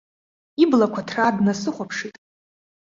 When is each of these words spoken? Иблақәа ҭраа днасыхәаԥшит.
Иблақәа 0.63 1.07
ҭраа 1.07 1.35
днасыхәаԥшит. 1.35 2.15